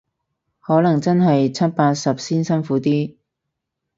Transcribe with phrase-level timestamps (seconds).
[0.61, 3.17] 可能真係七八十先辛苦啲